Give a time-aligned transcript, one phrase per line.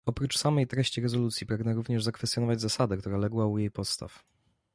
[0.05, 4.23] Oprócz samej treści rezolucji pragnę również zakwestionować zasadę, która legła u jej podstaw